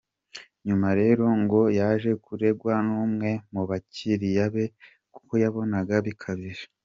Nyuma 0.67 0.87
rero 0.99 1.25
ngo 1.41 1.61
yaje 1.79 2.11
kuregwa 2.23 2.73
numwe 2.87 3.31
mu 3.53 3.61
bakiriya 3.69 4.45
be 4.53 4.65
kuko 5.13 5.33
yabonaga 5.43 5.95
bikabije. 6.07 6.63